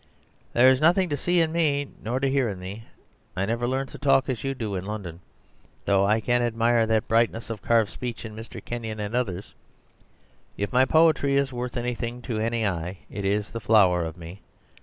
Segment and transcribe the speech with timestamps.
[0.53, 2.85] "There is nothing to see in me; nor to hear in me.
[3.37, 5.19] I never learned to talk as you do in London;
[5.87, 8.65] although I can admire that brightness of carved speech in Mr.
[8.65, 9.53] Kenyon and others.
[10.57, 14.41] If my poetry is worth anything to any eye, it is the flower of me.